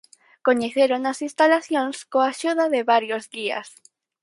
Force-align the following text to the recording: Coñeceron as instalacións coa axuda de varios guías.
Coñeceron 0.47 1.01
as 1.11 1.19
instalacións 1.27 1.97
coa 2.11 2.27
axuda 2.31 2.65
de 2.73 2.81
varios 2.91 3.23
guías. 3.35 3.67